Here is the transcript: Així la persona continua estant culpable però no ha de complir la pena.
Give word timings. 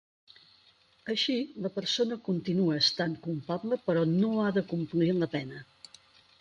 Així 1.13 1.35
la 1.65 1.71
persona 1.75 2.17
continua 2.31 2.79
estant 2.85 3.15
culpable 3.29 3.81
però 3.91 4.09
no 4.17 4.35
ha 4.47 4.51
de 4.59 4.67
complir 4.75 5.15
la 5.23 5.33
pena. 5.39 5.65